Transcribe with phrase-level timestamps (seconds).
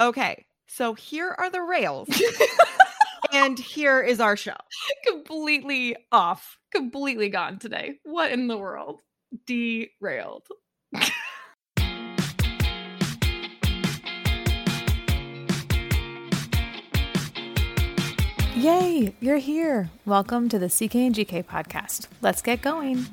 [0.00, 2.08] Okay, so here are the rails,
[3.34, 4.56] and here is our show.
[5.06, 7.98] completely off, completely gone today.
[8.04, 9.02] What in the world?
[9.46, 10.46] Derailed.
[18.56, 19.90] Yay, you're here.
[20.06, 22.06] Welcome to the CK and GK podcast.
[22.22, 23.04] Let's get going.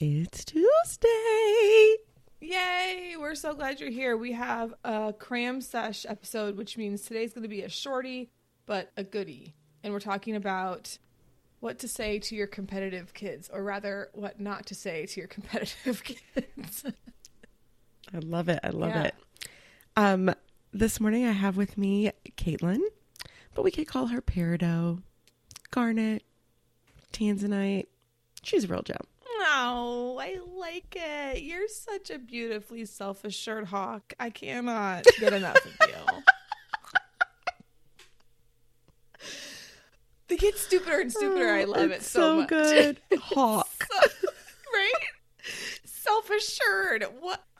[0.00, 1.96] It's Tuesday.
[2.40, 3.16] Yay!
[3.18, 4.16] We're so glad you're here.
[4.16, 8.30] We have a cram sesh episode, which means today's going to be a shorty,
[8.66, 9.54] but a goodie.
[9.82, 10.98] And we're talking about
[11.60, 15.26] what to say to your competitive kids, or rather, what not to say to your
[15.28, 16.84] competitive kids.
[18.14, 18.60] I love it.
[18.62, 19.02] I love Yeah.
[19.04, 19.14] it.
[19.96, 20.32] Um,
[20.72, 22.80] this morning I have with me Caitlin,
[23.54, 25.02] but we could call her Peridot,
[25.72, 26.22] Garnet,
[27.12, 27.86] Tanzanite.
[28.44, 28.96] She's a real gem.
[29.38, 31.42] No, I like it.
[31.42, 34.12] You're such a beautifully self assured hawk.
[34.18, 36.22] I cannot get enough of you.
[40.28, 41.48] They get stupider and stupider.
[41.54, 42.48] I oh, love it Oh, It's so, much.
[42.48, 43.00] good.
[43.18, 43.86] Hawk.
[44.74, 44.92] right?
[45.84, 47.06] Self assured.
[47.20, 47.42] What?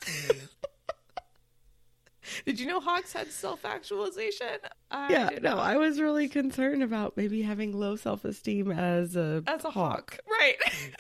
[2.45, 4.59] Did you know hawks had self actualization?
[4.93, 9.65] yeah, no, I was really concerned about maybe having low self esteem as a As
[9.65, 10.19] a hawk.
[10.19, 10.19] hawk.
[10.41, 10.57] Right.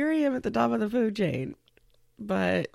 [0.00, 1.56] Here I am at the top of the food chain,
[2.18, 2.70] but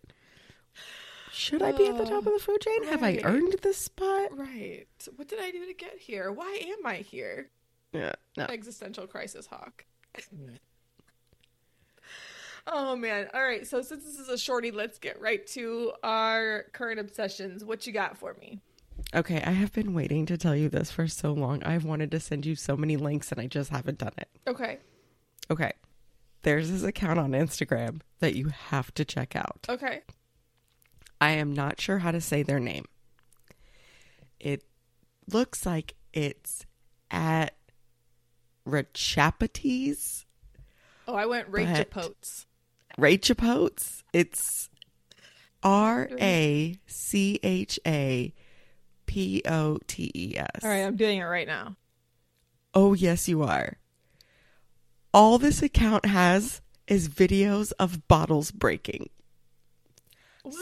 [1.31, 2.84] should I be at the top of the food chain?
[2.84, 3.22] Have I right.
[3.26, 4.38] earned this spot?
[4.38, 4.86] right.
[5.16, 6.31] What did I do to get here?
[6.31, 7.50] Why am I here?
[7.94, 8.44] Yeah, no.
[8.44, 9.86] Existential crisis hawk.
[12.68, 13.28] oh man.
[13.34, 13.66] All right.
[13.66, 17.66] So since this is a shorty, let's get right to our current obsessions.
[17.66, 18.62] What you got for me?
[19.16, 21.64] Okay, I have been waiting to tell you this for so long.
[21.64, 24.30] I've wanted to send you so many links and I just haven't done it.
[24.47, 24.78] Okay.
[25.50, 25.72] Okay.
[26.45, 29.66] There's this account on Instagram that you have to check out.
[29.67, 30.01] Okay.
[31.19, 32.85] I am not sure how to say their name.
[34.39, 34.63] It
[35.28, 36.67] looks like it's
[37.09, 37.56] at
[38.67, 40.25] Rachapites,
[41.07, 42.45] Oh, I went Rachel But- Potes.
[42.95, 44.03] Rachapotes.
[44.13, 44.69] It's
[45.63, 48.33] R A C H A
[49.07, 50.63] P O T E S.
[50.63, 51.75] All right, I'm doing it right now.
[52.75, 53.77] Oh, yes, you are.
[55.16, 56.59] All this account has
[56.90, 59.09] is videos of bottles breaking.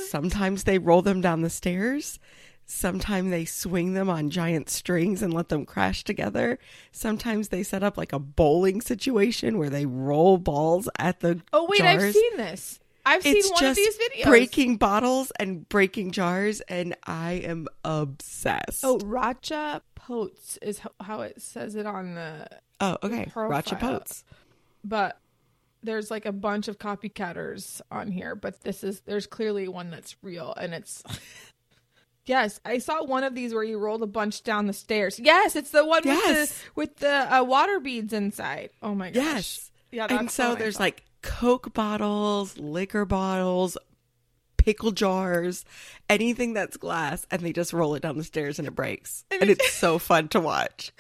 [0.10, 2.20] Sometimes they roll them down the stairs.
[2.64, 6.60] Sometimes they swing them on giant strings and let them crash together.
[6.92, 11.66] Sometimes they set up like a bowling situation where they roll balls at the Oh
[11.68, 12.80] wait, I've seen this.
[13.08, 14.26] I've it's seen one of these videos.
[14.26, 18.86] breaking bottles and breaking jars, and I am obsessed.
[18.86, 22.48] Oh, Racha Potes is how it says it on the.
[22.80, 23.26] oh okay.
[23.32, 23.62] profile.
[23.62, 24.24] Rachapotes.
[24.84, 25.20] But
[25.82, 30.16] there's like a bunch of copycatters on here, but this is there's clearly one that's
[30.22, 31.04] real, and it's.
[32.26, 35.20] Yes, I saw one of these where you rolled a bunch down the stairs.
[35.20, 36.24] Yes, it's the one Yes.
[36.26, 36.96] with the with
[37.30, 38.70] the uh, water beads inside.
[38.82, 39.22] Oh my gosh.
[39.26, 39.72] Yes.
[39.92, 43.78] Yeah, and so there's like Coke bottles, liquor bottles,
[44.56, 45.66] pickle jars,
[46.10, 49.26] anything that's glass, and they just roll it down the stairs and it breaks.
[49.30, 50.94] And it's so fun to watch.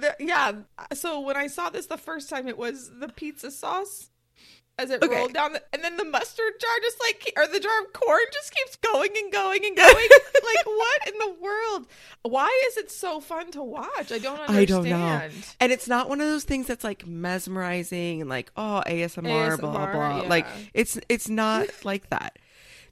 [0.00, 0.52] The, yeah
[0.94, 4.08] so when i saw this the first time it was the pizza sauce
[4.78, 5.14] as it Okay.
[5.14, 8.20] rolled down the, and then the mustard jar just like or the jar of corn
[8.32, 11.86] just keeps going and going and going like what in the world
[12.22, 15.30] why is it so fun to watch i don't understand I don't know.
[15.60, 19.70] And it's not one of those things that's like mesmerizing and like, oh, ASMR, blah,
[19.70, 20.22] blah, blah.
[20.22, 20.28] yeah.
[20.28, 22.38] Like it's it's not like that.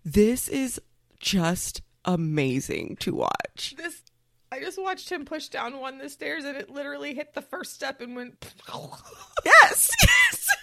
[0.04, 0.80] This is
[1.18, 3.74] just amazing to watch.
[3.76, 4.02] this
[4.82, 8.00] watched him push down one of the stairs and it literally hit the first step
[8.00, 8.52] and went
[9.44, 9.90] Yes.
[10.02, 10.48] yes.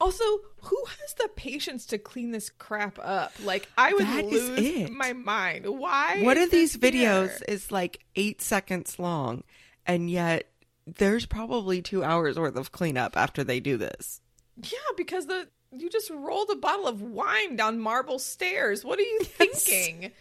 [0.00, 0.24] Also,
[0.62, 3.32] who has the patience to clean this crap up?
[3.44, 5.66] Like, I would That lose my mind.
[5.66, 6.22] Why?
[6.22, 7.38] One of these videos here?
[7.48, 9.44] is like eight seconds long,
[9.86, 10.48] and yet
[10.86, 14.20] there's probably two hours worth of cleanup after they do this.
[14.56, 18.84] Yeah, because the you just rolled a bottle of wine down marble stairs.
[18.84, 19.62] What are you Yes.
[19.62, 20.12] thinking?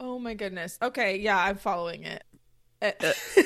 [0.00, 0.78] Oh my goodness.
[0.82, 2.24] Okay, yeah, I'm following it.
[2.82, 2.92] Uh,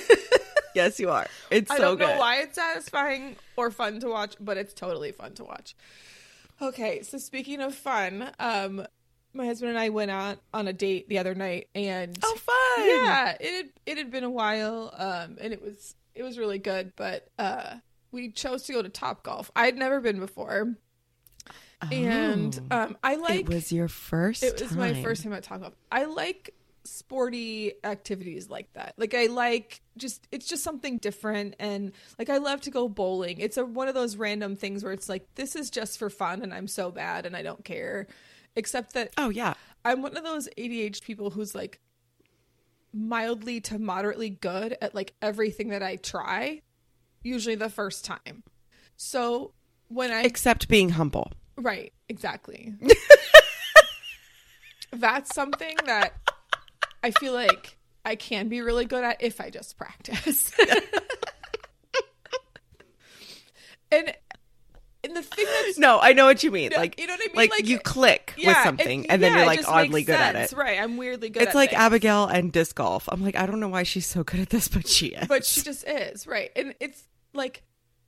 [0.75, 1.29] Yes, you are.
[1.53, 2.09] It's I so don't good.
[2.09, 5.77] know why it's satisfying or fun to watch, but it's totally fun to watch.
[6.61, 8.85] Okay, so speaking of fun, um,
[9.33, 12.87] my husband and I went out on a date the other night, and Oh, fun!
[12.89, 16.59] yeah, it had it had been a while, um, and it was it was really
[16.59, 16.93] good.
[16.97, 17.77] But uh,
[18.11, 19.51] we chose to go to Topgolf.
[19.55, 20.75] I had never been before,
[21.93, 22.79] and Oh.
[22.79, 24.43] um, I like it was your first.
[24.43, 25.73] it was my first time at Taco.
[25.91, 26.55] I like
[26.87, 28.95] sporty activities like that.
[28.99, 33.39] Like I like just it's just something different and like I love to go bowling.
[33.39, 36.43] It's a one of those random things where it's like this is just for fun
[36.43, 38.07] and I'm so bad and I don't care.
[38.57, 39.55] Except that Oh yeah.
[39.85, 41.81] I'm one of those ADHD people who's like
[42.93, 46.61] mildly to moderately good at like everything that I try,
[47.23, 48.43] usually the first time.
[48.97, 49.53] So
[49.89, 51.33] when I Except being humble.
[51.57, 52.75] Right, exactly.
[54.93, 56.13] That's something that
[57.03, 60.53] I feel like I can be really good at if I just practice.
[63.93, 64.13] and
[65.03, 66.71] and the thing that's No, I know what you mean.
[66.73, 67.37] Yeah, like you know what I mean?
[67.37, 70.35] Like, Like, you click with something, it- and then yeah, you're like oddly good at
[70.37, 70.53] it.
[70.57, 71.81] Right, I'm weirdly good It's like things.
[71.81, 73.09] Abigail and disc golf.
[73.11, 75.29] I'm like, I don't know why she's so good at this, but she is.
[75.29, 77.63] but she just is right and it's like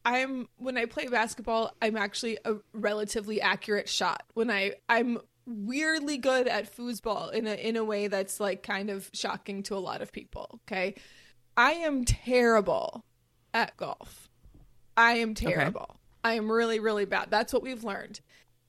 [0.07, 4.23] i'm when i play basketball i'm actually a relatively accurate shot.
[4.35, 8.89] When i i'm weirdly good at foosball in a in a way that's like kind
[8.89, 10.95] of shocking to a lot of people okay?
[11.59, 13.05] I am terrible
[13.55, 14.29] at golf.
[14.97, 15.97] I am terrible.
[16.23, 17.31] I am really really bad.
[17.31, 18.21] That's what we've learned.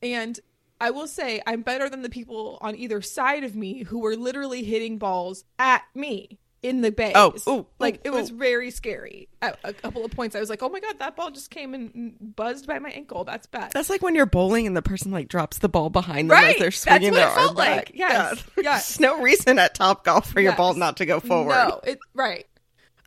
[0.01, 0.39] And
[0.79, 4.15] I will say I'm better than the people on either side of me who were
[4.15, 7.13] literally hitting balls at me in the base.
[7.15, 8.35] Oh, ooh, like ooh, it was ooh.
[8.37, 9.29] very scary.
[9.41, 11.73] At a couple of points, I was like, "Oh my god, that ball just came
[11.73, 13.23] and buzzed by my ankle.
[13.23, 16.29] That's bad." That's like when you're bowling and the person like drops the ball behind
[16.29, 17.85] them Right, as they're that's swinging what their it felt arm like.
[17.85, 17.91] back.
[17.95, 18.63] Yes, Yeah.
[18.63, 18.87] yes.
[18.97, 21.53] There's no reason at Topgolf for your ball not to go forward.
[21.53, 22.45] No, it right.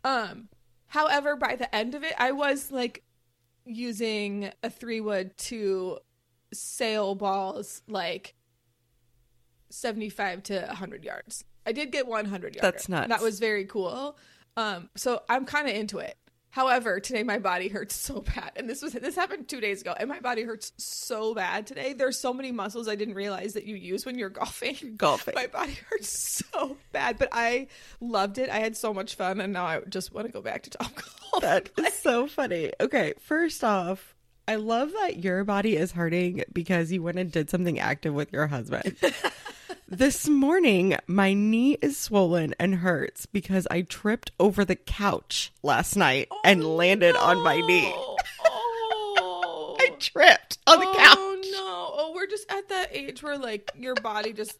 [0.03, 0.49] Um,
[0.87, 3.03] however, by the end of it, I was like
[3.65, 5.99] using a three wood to
[6.53, 8.33] sail balls like
[9.71, 11.43] seventy five to hundred yards.
[11.65, 12.61] I did get one hundred yards.
[12.61, 13.09] That's nuts.
[13.09, 14.17] That was very cool.
[14.57, 16.17] Um, so I'm kind of into it.
[16.51, 19.95] However, today my body hurts so bad, and this was this happened two days ago,
[19.97, 21.93] and my body hurts so bad today.
[21.93, 24.95] There's so many muscles I didn't realize that you use when you're golfing.
[24.97, 25.33] Golfing.
[25.33, 27.67] My body hurts so bad, but I
[28.01, 28.49] loved it.
[28.49, 30.91] I had so much fun, and now I just want to go back to Top
[31.31, 31.41] Golf.
[31.41, 32.71] That is so funny.
[32.81, 34.13] Okay, first off,
[34.45, 38.33] I love that your body is hurting because you went and did something active with
[38.33, 38.97] your husband.
[39.91, 45.97] this morning, my knee is swollen and hurts because I tripped over the couch last
[45.97, 47.93] night and oh, landed on my knee.
[47.93, 50.95] Oh, I tripped on the couch.
[50.95, 51.51] oh, couch.
[51.51, 51.91] no!
[51.93, 54.57] Oh, we're just at that age where like your body just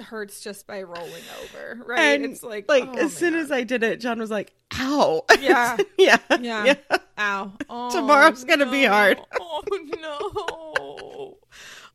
[0.00, 2.22] hurts just by rolling over, right?
[2.22, 3.42] And it's like like oh, as soon man.
[3.42, 5.76] as I did it, John was like, "Ow!" Yeah.
[5.98, 6.74] yeah, yeah,
[7.18, 9.20] ow, oh, Tomorrow's gonna be hard.
[9.38, 9.62] Oh
[10.00, 10.71] no.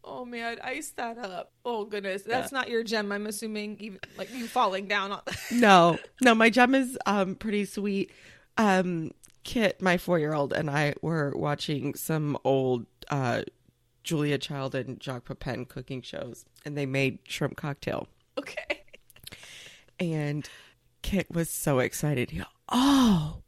[0.09, 1.51] Oh man, ice that up.
[1.65, 3.11] Oh goodness, that's not your gem.
[3.11, 5.21] I'm assuming even like you falling down on.
[5.51, 8.11] no, no, my gem is um pretty sweet.
[8.57, 9.11] Um,
[9.43, 13.43] Kit, my four year old, and I were watching some old uh
[14.03, 18.07] Julia Child and Jacques Pepin cooking shows, and they made shrimp cocktail.
[18.37, 18.83] okay.
[19.99, 20.47] And
[21.01, 22.31] Kit was so excited.
[22.31, 23.41] He "Oh,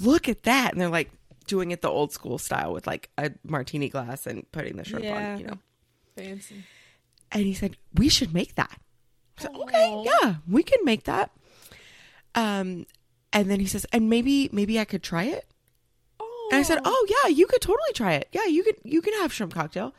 [0.00, 1.10] look at that!" And they're like
[1.46, 5.04] doing it the old school style with like a martini glass and putting the shrimp
[5.04, 5.32] Yeah.
[5.34, 5.58] on, you know.
[6.16, 6.64] Fancy.
[7.32, 8.78] And he said, "We should make that."
[9.38, 11.30] I said, "Okay, yeah, we can make that."
[12.34, 12.86] Um,
[13.32, 15.46] and then he says, "And maybe, maybe I could try it."
[16.18, 16.48] Oh.
[16.52, 18.28] And I said, "Oh yeah, you could totally try it.
[18.32, 19.94] Yeah, you could, you can have shrimp cocktail."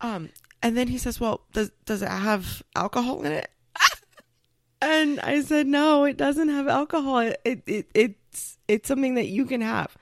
[0.00, 0.30] Um,
[0.62, 3.50] and then he says, "Well, does does it have alcohol in it?"
[4.82, 7.18] and I said, "No, it doesn't have alcohol.
[7.18, 9.96] It, it, it it's it's something that you can have.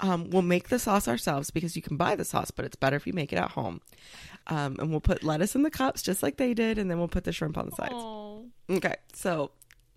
[0.00, 2.96] Um, we'll make the sauce ourselves because you can buy the sauce, but it's better
[2.96, 3.80] if you make it at home.
[4.46, 7.08] Um, and we'll put lettuce in the cups just like they did, and then we'll
[7.08, 8.46] put the shrimp on the sides." Oh.
[8.68, 9.50] Okay, so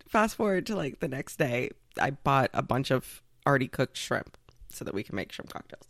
[0.08, 4.38] fast forward to like the next day, I bought a bunch of already cooked shrimp
[4.70, 5.88] so that we can make shrimp cocktails.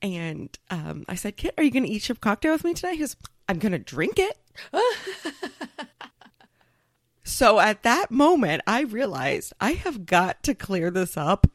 [0.00, 2.94] And um, I said, Kit, are you going to eat shrimp cocktail with me tonight?
[2.94, 3.16] He goes,
[3.48, 4.38] I'm going to drink it.
[7.24, 11.46] so at that moment, I realized I have got to clear this up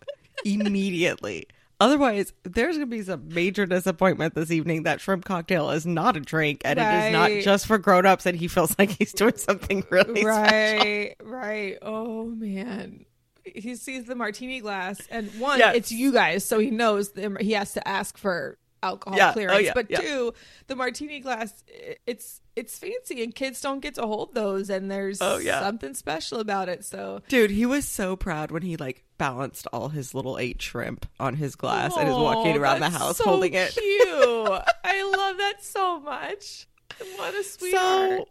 [0.44, 1.48] immediately.
[1.80, 6.16] Otherwise, there's going to be some major disappointment this evening that shrimp cocktail is not
[6.16, 9.36] a drink and it is not just for grown-ups and he feels like he's doing
[9.36, 10.28] something really special.
[10.30, 11.78] Right, right.
[11.82, 13.06] Oh man.
[13.44, 15.76] He sees the martini glass, and one, Yes.
[15.76, 19.30] it's you guys, so he knows the, he has to ask for alcohol Yeah.
[19.30, 19.64] Oh, clearance.
[19.66, 20.00] yeah, but yeah.
[20.02, 20.34] two,
[20.68, 21.64] the martini glass,
[22.06, 26.40] it's it's fancy, and kids don't get to hold those, and there's Oh, something special
[26.40, 26.86] about it.
[26.86, 31.08] So Dude, he was so proud when he like balanced all his little eight shrimp
[31.20, 33.72] on his glass and is walking Oh, around the house so holding it.
[33.72, 34.62] Cute.
[34.84, 36.68] I love that so much.
[37.16, 38.20] What a sweetheart.
[38.20, 38.28] So,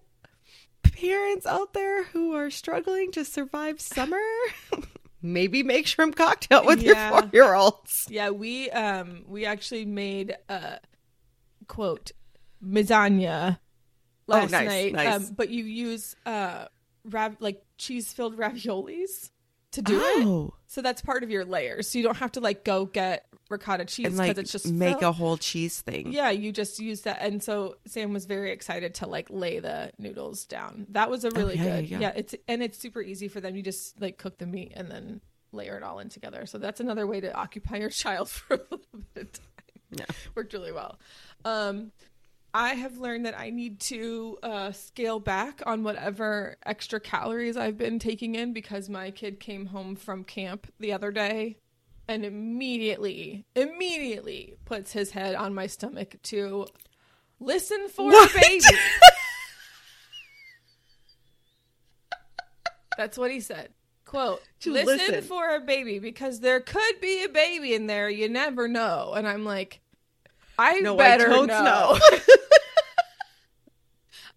[0.92, 4.20] parents out there who are struggling to survive summer,
[5.22, 7.10] maybe make shrimp cocktail with Yeah.
[7.10, 8.06] your four year olds.
[8.10, 10.78] Yeah, we um we actually made a
[11.68, 12.12] quote
[12.64, 13.58] lasagna
[14.26, 15.14] last Oh, nice, night, nice.
[15.28, 16.66] Um, but you use uh
[17.04, 19.30] rav- like cheese filled raviolis
[19.72, 20.26] to do it.
[20.26, 21.82] oh, So that's part of your layer.
[21.82, 25.02] So you don't have to like go get ricotta cheese because like it's just make
[25.02, 26.12] a whole cheese thing.
[26.12, 29.92] Yeah, you just use that, and so Sam was very excited to like lay the
[29.98, 30.86] noodles down.
[30.90, 32.12] That was a really Oh, yeah, good, yeah, yeah, yeah.
[32.16, 33.54] It's and it's super easy for them.
[33.54, 35.20] You just like cook the meat and then
[35.52, 36.46] layer it all in together.
[36.46, 38.80] So that's another way to occupy your child for a little
[39.14, 39.46] bit of time.
[39.90, 40.04] Yeah.
[40.34, 40.98] worked really well.
[41.44, 41.92] Um,
[42.54, 47.78] I have learned that I need to uh, scale back on whatever extra calories I've
[47.78, 51.56] been taking in because my kid came home from camp the other day
[52.12, 56.66] and immediately, immediately puts his head on my stomach to
[57.40, 58.30] listen for What?
[58.36, 58.64] a baby.
[62.98, 63.70] That's what he said.
[64.04, 65.22] Quote, To listen, listen.
[65.22, 68.10] for a baby because there could be a baby in there.
[68.10, 69.14] You never know.
[69.16, 69.80] And I'm like,
[70.58, 71.46] I No, better I know.
[71.46, 71.98] know.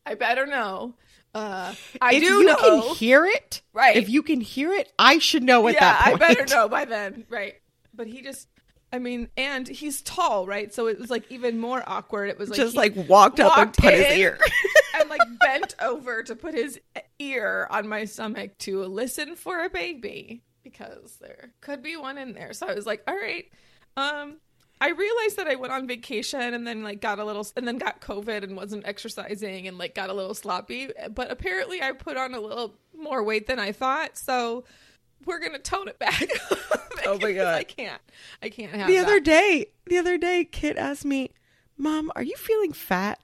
[0.06, 0.94] I better know.
[1.34, 2.56] Uh, I if do you know.
[2.56, 3.98] can hear it, Right.
[3.98, 6.22] If you can hear it, I should know at yeah, that point.
[6.24, 7.26] I better know by then.
[7.30, 7.56] Right.
[7.96, 8.48] But he just,
[8.92, 10.74] I mean, and he's tall, right?
[10.74, 12.30] So it was like even more awkward.
[12.30, 14.38] It was like Just like walked up and put his ear.
[15.00, 16.80] and like bent over to put his
[17.20, 22.34] ear on my stomach to listen for a baby because there could be one in
[22.34, 22.54] there.
[22.54, 23.46] So I was like, all right.
[23.98, 24.38] Um,
[24.82, 27.78] I realized that I went on vacation and then like got a little and then
[27.78, 30.90] got COVID and wasn't exercising and like got a little sloppy.
[31.10, 34.18] But apparently I put on a little more weight than I thought.
[34.18, 34.66] So
[35.26, 36.24] we're gonna tone it back.
[37.08, 37.54] Oh my God.
[37.54, 38.02] I can't.
[38.42, 39.06] I can't have the that.
[39.06, 41.30] other day, the other day, Kit asked me,
[41.78, 43.20] "Mom, are you feeling fat?"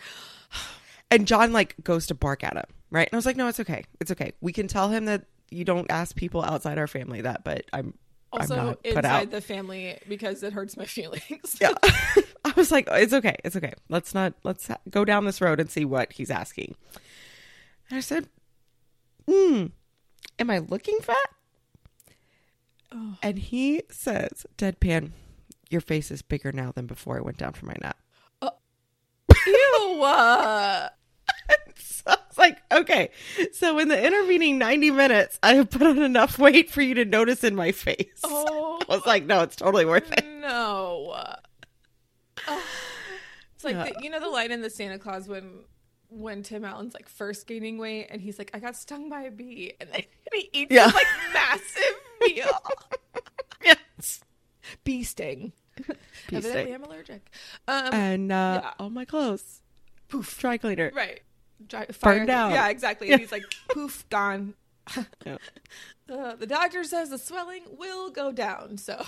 [1.10, 3.06] And John like goes to bark at him, right?
[3.06, 3.84] And I was like, "No, it's okay.
[4.00, 4.32] It's okay.
[4.40, 7.92] We can tell him that you don't ask people outside our family that, but I'm
[8.32, 11.56] also I'm inside out." the family because it hurts my feelings.
[11.60, 11.74] yeah.
[11.82, 13.36] I was like, "It's okay.
[13.44, 13.74] It's okay.
[13.90, 16.74] Let's not let's ha- go down this road and see what he's asking."
[17.90, 18.28] And I said,
[19.28, 19.66] "Hmm,
[20.38, 21.28] am I looking fat?"
[22.92, 23.16] Oh.
[23.22, 25.12] And he says, deadpan,
[25.70, 27.98] your face is bigger now than before I went down for my nap.
[29.46, 30.02] Ew.
[30.02, 30.88] Uh,
[31.78, 33.10] So I was like, okay.
[33.52, 37.04] So in the intervening 90 minutes, I have put on enough weight for you to
[37.04, 38.20] notice in my face.
[38.24, 40.24] oh I was like, no, it's totally worth it.
[40.40, 41.10] no.
[41.16, 41.36] Uh,
[43.54, 45.64] it's like the, you know the line in the Santa Claus when
[46.08, 49.30] when Tim Allen's like first gaining weight and he's like, I got stung by a
[49.30, 50.86] bee, and then he eats Yeah.
[50.86, 52.60] this like massive meal.
[53.64, 54.20] Yes.
[54.84, 55.52] Bee sting.
[55.76, 56.74] Bee Evidently, sting.
[56.74, 57.30] I'm allergic.
[57.68, 58.70] Um, And uh, Yeah.
[58.78, 59.62] all my clothes,
[60.08, 60.90] poof, dry cleaner.
[60.94, 61.20] right.
[61.66, 62.52] Dry, Burned out.
[62.52, 63.10] Yeah, exactly.
[63.10, 64.54] And he's like, poof, gone.
[65.24, 65.38] Yeah.
[66.08, 68.76] Uh, the doctor says the swelling will go down.
[68.78, 69.04] So,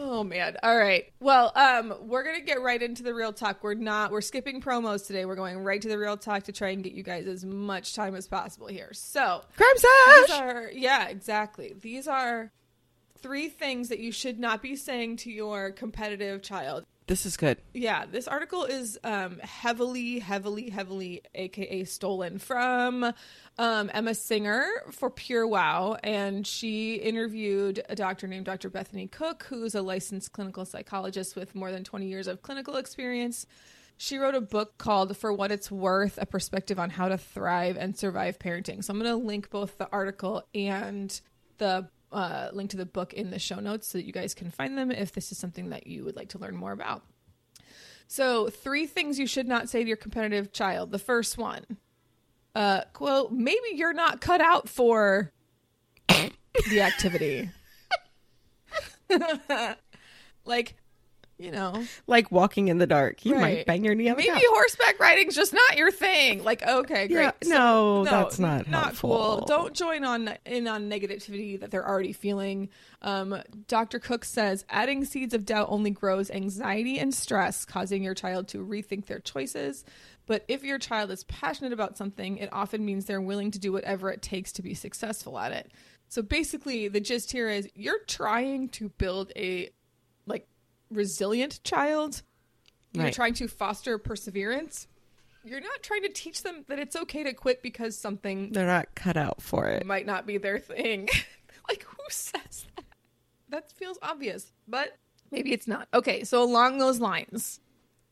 [0.00, 0.56] oh man.
[0.62, 1.04] All right.
[1.20, 3.62] Well, um, we're gonna get right into the real talk.
[3.62, 4.10] We're not.
[4.10, 5.24] We're skipping promos today.
[5.24, 7.94] We're going right to the real talk to try and get you guys as much
[7.94, 8.90] time as possible here.
[8.92, 10.40] So, Cram sesh!
[10.40, 11.74] are yeah, exactly.
[11.80, 12.50] These are
[13.18, 16.84] three things that you should not be saying to your competitive child.
[17.10, 17.58] This is good.
[17.74, 23.02] Yeah, this article is um, heavily, heavily, heavily, aka stolen from
[23.58, 28.70] um, Emma Singer for PureWow, and she interviewed a doctor named Dr.
[28.70, 33.44] Bethany Cook, who's a licensed clinical psychologist with more than 20 years of clinical experience.
[33.96, 37.76] She wrote a book called For What It's Worth A Perspective on How to Thrive
[37.76, 38.84] and Survive Parenting.
[38.84, 41.20] So I'm going to link both the article and
[41.58, 44.50] the uh, link to the book in the show notes so that you guys can
[44.50, 47.02] find them if this is something that you would like to learn more about.
[48.06, 50.90] So, three things you should not say to your competitive child.
[50.90, 51.64] The first one,
[52.56, 55.30] uh, quote, maybe you're not cut out for
[56.08, 57.50] the activity.
[60.44, 60.74] like,
[61.40, 63.24] you know, Like walking in the dark.
[63.24, 63.40] You Right.
[63.40, 66.44] might bang your knee on maybe horseback riding's just not your thing.
[66.44, 67.22] Like, okay, great.
[67.24, 69.08] Yeah, no, that's not not helpful.
[69.38, 69.44] cool.
[69.46, 72.68] Don't join on in on negativity that they're already feeling.
[73.02, 73.98] Um, Dr.
[73.98, 78.58] Cook says adding seeds of doubt only grows anxiety and stress, causing your child to
[78.58, 79.84] rethink their choices.
[80.26, 83.72] But if your child is passionate about something, it often means they're willing to do
[83.72, 85.72] whatever it takes to be successful at it.
[86.08, 89.70] So basically, the gist here is you're trying to build a
[90.90, 92.22] resilient child.
[92.92, 93.14] You're Right.
[93.14, 94.88] trying to foster perseverance.
[95.44, 98.94] You're not trying to teach them that it's okay to quit because something They're not
[98.94, 99.86] cut out for it.
[99.86, 101.08] might not be their thing.
[101.68, 102.84] like, who says that?
[103.48, 104.96] That feels obvious, but
[105.30, 105.88] maybe it's not.
[105.94, 107.60] Okay, so along those lines,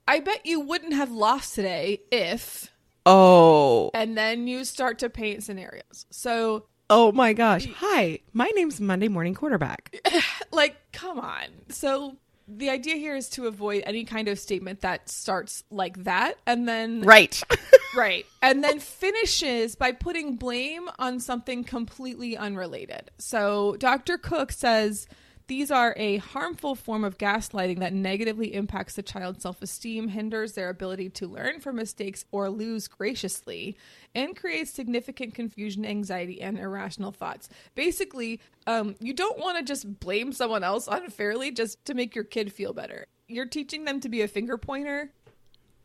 [0.06, 2.72] I bet you wouldn't have lost today if,
[3.04, 3.90] Oh.
[3.94, 6.06] and then you start to paint scenarios.
[6.10, 7.66] So, Oh my gosh.
[7.66, 9.94] Hi, my name's Monday Morning Quarterback.
[10.52, 11.44] like, come on.
[11.68, 12.16] So,
[12.50, 16.66] the idea here is to avoid any kind of statement that starts like that and
[16.66, 17.42] then Right.
[17.96, 25.06] right and then finishes by putting blame on something completely unrelated so dr cook says
[25.48, 30.68] these are a harmful form of gaslighting that negatively impacts the child's self-esteem hinders their
[30.68, 33.76] ability to learn from mistakes or lose graciously
[34.14, 37.48] and creates significant confusion anxiety and irrational thoughts.
[37.74, 42.24] Basically um, you don't want to just blame someone else unfairly just to make your
[42.24, 43.06] kid feel better.
[43.26, 45.10] You're teaching them to be a finger pointer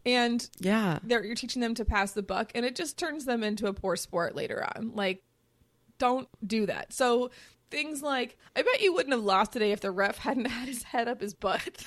[0.05, 1.00] and yeah.
[1.08, 3.96] you're teaching them to pass the buck and it just turns them into a poor
[3.96, 4.91] sport later on.
[4.93, 5.24] Like
[6.03, 6.91] don't do that.
[6.93, 7.31] So
[7.72, 10.83] things like i bet you wouldn't have lost today if the ref hadn't had his
[10.83, 11.86] head up his butt.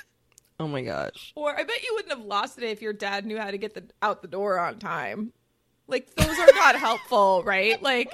[0.58, 1.32] Oh my gosh.
[1.36, 3.74] or i bet you wouldn't have lost today if your dad knew how to get
[3.74, 5.32] the out the door on time.
[5.86, 7.80] Like those are not helpful right?
[7.82, 8.10] Like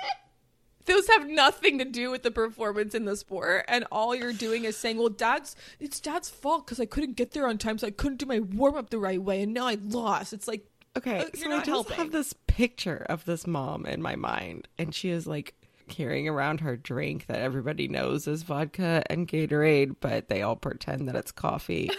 [0.84, 4.64] those have nothing to do with the performance in the sport and all you're doing
[4.64, 7.86] is saying well dad's it's dad's fault because i couldn't get there on time so
[7.86, 10.32] i couldn't do my warm up the right way and now i lost.
[10.32, 11.96] It's like Okay, Uh, you're so I just helping.
[11.96, 15.54] have this picture of this mom in my mind, and she is like
[15.88, 21.08] carrying around her drink that everybody knows is vodka and Gatorade, but they all pretend
[21.08, 21.90] that it's coffee.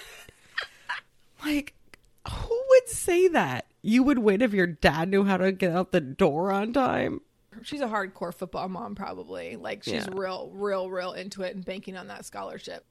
[1.45, 1.73] like,
[2.27, 3.65] who would say that?
[3.81, 7.21] You would win if your dad knew how to get out the door on time?
[7.61, 10.07] she's a hardcore football mom probably like she's Yeah.
[10.15, 12.83] real real real into it and banking on that scholarship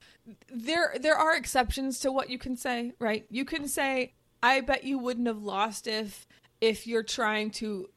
[0.54, 4.84] there there are exceptions to what you can say right you can say i bet
[4.84, 6.28] you wouldn't have lost if
[6.60, 7.88] if you're trying to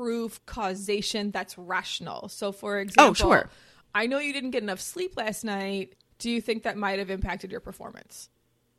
[0.00, 3.50] prove causation that's rational so for oh, example Oh, sure.
[3.94, 7.10] i know you didn't get enough sleep last night do you think that might have
[7.10, 8.30] impacted your performance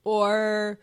[0.04, 0.80] or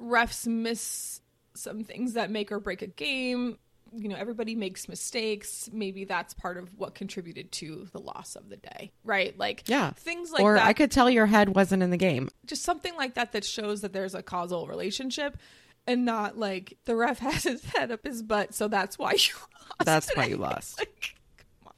[0.00, 1.20] refs miss
[1.54, 3.58] some things that make or break a game.
[3.94, 5.68] You know, everybody makes mistakes.
[5.70, 9.36] Maybe that's part of what contributed to the loss of the day, right?
[9.38, 9.90] Like, Yeah.
[9.90, 10.64] things like or that.
[10.64, 12.30] I could tell your head wasn't in the game.
[12.46, 15.36] just something like that that shows that there's a causal relationship
[15.86, 19.34] and not like the ref has his head up his butt, so that's why you
[19.34, 19.84] lost.
[19.84, 20.78] That's why you lost.
[20.78, 21.72] Like, come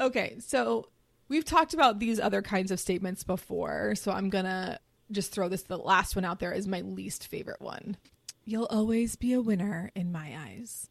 [0.00, 0.06] on.
[0.08, 0.88] Okay, so
[1.28, 4.78] we've talked about these other kinds of statements before, so I'm gonna
[5.12, 7.96] just throw this the last one out there is my least favorite one.
[8.44, 10.88] You'll always be a winner in my eyes.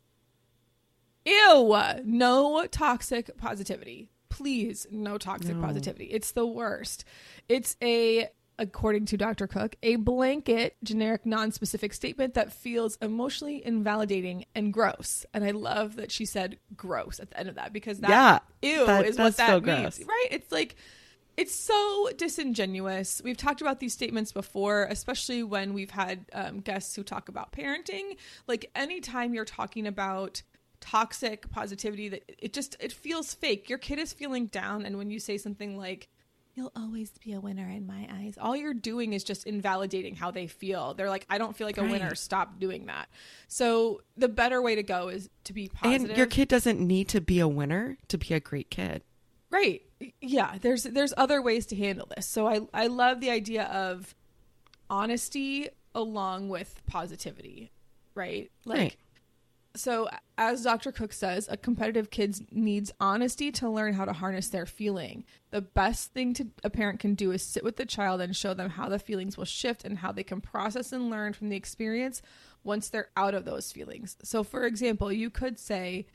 [1.26, 1.76] Ew!
[2.04, 4.10] No toxic positivity.
[4.30, 5.62] Please, no toxic No.
[5.62, 6.06] positivity.
[6.06, 7.04] It's the worst.
[7.50, 9.48] It's a according to Dr.
[9.48, 15.26] Cook, a blanket, generic, non-specific statement that feels emotionally invalidating and gross.
[15.34, 18.40] And I love that she said gross at the end of that because that Yeah,
[18.62, 19.98] ew that is what that feel means.
[19.98, 20.08] gross.
[20.08, 20.28] Right?
[20.32, 20.76] It's like
[21.38, 23.22] it's so disingenuous.
[23.24, 27.52] We've talked about these statements before, especially when we've had um, guests who talk about
[27.52, 28.16] parenting.
[28.48, 30.44] Like anytime you're talking about
[30.80, 33.70] toxic positivity, that it just it feels fake.
[33.70, 36.08] Your kid is feeling down, and when you say something like
[36.56, 40.32] "You'll always be a winner in my eyes," all you're doing is just invalidating how
[40.32, 40.94] they feel.
[40.94, 42.16] They're like, "I don't feel like a winner.
[42.16, 43.10] Stop doing that."
[43.48, 46.10] So the better way to go is to be positive.
[46.10, 49.04] And your kid doesn't need to be a winner to be a great kid.
[49.50, 49.84] Right.
[50.22, 52.26] Yeah, there's there's other ways to handle this.
[52.26, 54.16] So I I love the idea of
[54.90, 57.72] honesty along with positivity,
[58.16, 58.52] right?
[58.66, 58.96] Like Right.
[59.76, 60.92] So as Dr.
[60.92, 65.24] Cook says, a competitive kid needs honesty to learn how to harness their feeling.
[65.52, 68.54] The best thing to a parent can do is sit with the child and show
[68.54, 71.56] them how the feelings will shift and how they can process and learn from the
[71.56, 72.22] experience
[72.64, 74.18] once they're out of those feelings.
[74.24, 76.06] So for example, you could say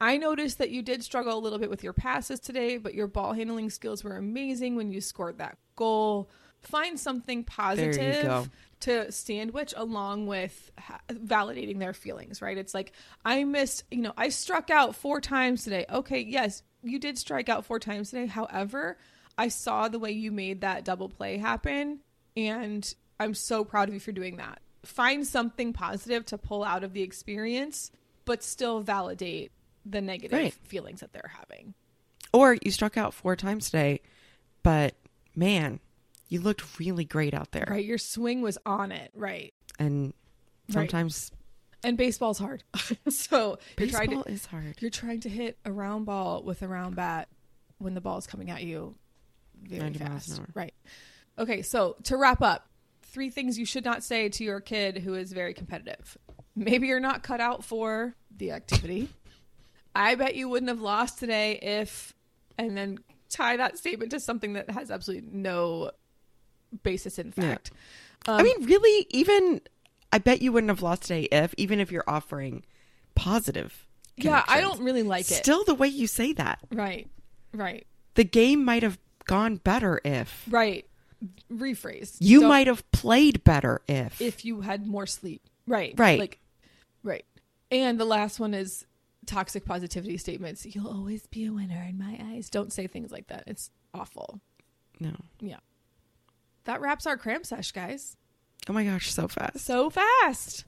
[0.00, 3.06] I noticed that you did struggle a little bit with your passes today, but your
[3.06, 6.28] ball handling skills were amazing when you scored that goal.
[6.64, 8.50] Find something positive
[8.80, 12.58] to sandwich along with ha- validating their feelings, right?
[12.58, 12.92] It's like,
[13.24, 15.86] I missed, you know, I struck out four times today.
[15.90, 18.26] Okay, yes, you did strike out four times today.
[18.26, 18.98] However,
[19.38, 22.00] I saw the way you made that double play happen,
[22.36, 24.60] and I'm so proud of you for doing that.
[24.84, 27.90] Find something positive to pull out of the experience,
[28.26, 29.50] but still validate
[29.86, 30.52] the negative Right.
[30.64, 31.74] feelings that they're having.
[32.32, 34.00] Or you struck out four times today,
[34.62, 34.94] but
[35.34, 35.80] man,
[36.28, 37.66] you looked really great out there.
[37.70, 37.84] Right?
[37.84, 39.52] Your swing was on it, right?
[39.78, 40.14] And
[40.68, 40.90] Right.
[40.90, 41.30] sometimes
[41.82, 42.64] And baseball's hard.
[43.08, 44.76] so you're baseball to is hard.
[44.80, 47.28] you're trying to hit a round ball with a round bat
[47.78, 48.94] when the ball's coming at you
[49.62, 50.40] very fast.
[50.54, 50.72] Right.
[51.38, 52.68] Okay, so to wrap up,
[53.02, 56.16] three things you should not say to your kid who is very competitive.
[56.56, 59.08] Maybe you're not cut out for the activity.
[59.94, 62.14] I bet you wouldn't have lost today if
[62.56, 65.90] and then tie that statement to something that has absolutely no
[66.82, 67.44] basis in Yeah.
[67.50, 67.70] fact.
[68.26, 69.60] I um, mean, really, even
[70.12, 72.64] I bet you wouldn't have lost today if, even if you're offering
[73.14, 73.86] positive.
[74.16, 75.34] Yeah, I don't really like it.
[75.34, 77.08] Still, the way you say that, Right.
[77.52, 77.86] Right.
[78.14, 80.44] the game might have gone better if.
[80.48, 80.86] Right.
[81.52, 82.16] rephrase.
[82.20, 84.20] You Don't- might have played better if.
[84.20, 85.42] if you had more sleep.
[85.66, 85.94] Right.
[85.96, 86.18] Right.
[86.18, 86.38] Like
[87.02, 87.24] right.
[87.70, 88.86] And the last one is
[89.26, 90.66] toxic positivity statements.
[90.66, 92.50] You'll always be a winner in my eyes.
[92.50, 93.44] Don't say things like that.
[93.46, 94.40] It's awful.
[95.00, 95.12] no.
[95.40, 95.58] Yeah.
[96.64, 98.16] That wraps our cram sesh, guys.
[98.68, 99.58] Oh my gosh, so fast.
[99.60, 100.64] So fast.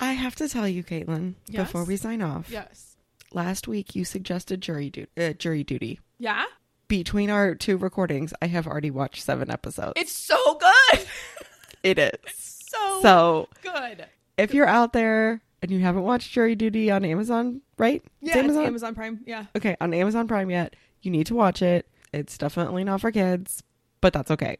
[0.00, 1.66] I have to tell you, Caitlin, Yes?
[1.66, 2.48] before we sign off.
[2.50, 2.96] Yes.
[3.32, 6.00] Last week you suggested jury du- uh, jury duty.
[6.18, 6.44] Yeah.
[6.86, 9.92] Between our two recordings, I have already watched seven episodes.
[9.96, 11.06] It's so good.
[11.82, 12.64] it is.
[12.70, 14.06] so So good.
[14.38, 18.02] if you're out there and you haven't watched Jury Duty on Amazon, right?
[18.22, 18.64] It's Yeah, Amazon?
[18.64, 19.20] Amazon Prime.
[19.26, 19.44] Yeah.
[19.56, 21.86] Okay, on Amazon Prime yet, you need to watch it.
[22.14, 23.62] It's definitely not for kids,
[24.00, 24.56] but that's okay.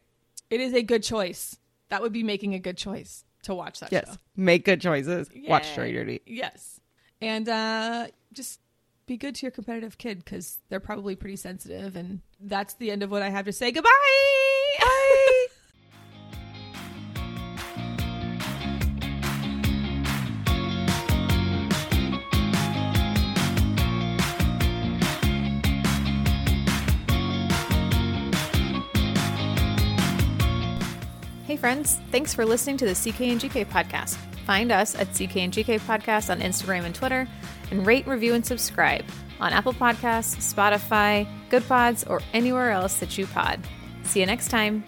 [0.49, 1.57] It is a good choice.
[1.89, 4.17] That would be making a good choice to watch that Yes, show.
[4.35, 5.29] make good choices.
[5.47, 5.75] Watch Yay.
[5.75, 6.21] Jury Duty.
[6.25, 6.79] Yes.
[7.21, 8.59] And uh, just
[9.05, 11.95] be good to your competitive kid because they're probably pretty sensitive.
[11.95, 13.71] And that's the end of what I have to say.
[13.71, 13.89] Goodbye.
[31.59, 34.15] Friends, thanks for listening to the CK and GK podcast.
[34.45, 37.27] Find us at CK and GK podcast on Instagram and Twitter,
[37.69, 39.03] and rate, review, and subscribe
[39.41, 43.59] on Apple Podcasts, Spotify, Goodpods, or anywhere else that you pod.
[44.03, 44.85] See you next time.